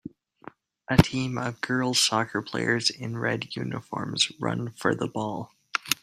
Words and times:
A 0.87 0.97
team 0.97 1.37
of 1.37 1.61
girl 1.61 1.93
's 1.93 1.99
soccer 2.01 2.41
players 2.41 2.89
in 2.89 3.19
red 3.19 3.55
uniforms 3.55 4.31
run 4.39 4.71
for 4.73 4.95
the 4.95 5.07
ball. 5.07 5.53